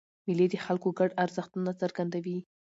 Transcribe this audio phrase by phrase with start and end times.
[0.25, 2.37] مېلې د خلکو ګډ ارزښتونه څرګندوي.